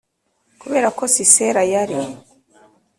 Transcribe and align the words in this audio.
Kubera 0.61 0.87
ko 0.97 1.03
sisera 1.15 1.61
yari 1.73 1.99